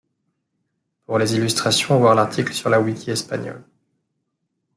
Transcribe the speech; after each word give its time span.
Pour 1.05 1.19
les 1.19 1.35
illustrations 1.35 1.99
voir 1.99 2.15
l'article 2.15 2.53
sur 2.55 2.71
la 2.71 2.81
wiki 2.81 3.11
espagnole. 3.11 3.63